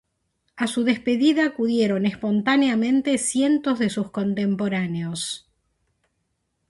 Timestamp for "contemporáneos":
4.09-5.47